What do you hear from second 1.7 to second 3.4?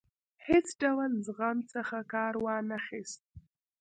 څخه کار وانه خیست.